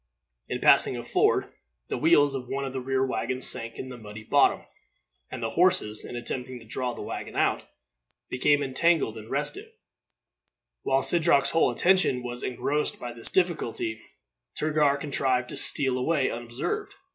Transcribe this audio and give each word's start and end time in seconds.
In 0.49 0.59
passing 0.61 0.97
a 0.97 1.03
ford, 1.03 1.53
the 1.89 1.97
wheels 1.99 2.33
of 2.33 2.47
one 2.47 2.65
of 2.65 2.73
these 2.73 2.81
rear 2.81 3.05
wagons 3.05 3.45
sank 3.45 3.75
in 3.75 3.89
the 3.89 3.99
muddy 3.99 4.23
bottom, 4.23 4.61
and 5.29 5.43
the 5.43 5.51
horses, 5.51 6.03
in 6.03 6.15
attempting 6.15 6.57
to 6.57 6.65
draw 6.65 6.95
the 6.95 7.03
wagon 7.03 7.35
out, 7.35 7.67
became 8.27 8.63
entangled 8.63 9.15
and 9.15 9.29
restive. 9.29 9.71
While 10.81 11.03
Sidroc's 11.03 11.51
whole 11.51 11.69
attention 11.69 12.23
was 12.23 12.41
engrossed 12.41 12.99
by 12.99 13.13
this 13.13 13.29
difficulty, 13.29 14.01
Turgar 14.55 14.97
contrived 14.99 15.49
to 15.49 15.55
steal 15.57 15.99
away 15.99 16.31
unobserved. 16.31 16.95